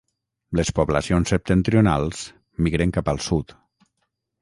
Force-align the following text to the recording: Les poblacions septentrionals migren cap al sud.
Les 0.59 0.71
poblacions 0.79 1.35
septentrionals 1.35 2.25
migren 2.69 2.99
cap 2.99 3.15
al 3.17 3.25
sud. 3.31 3.59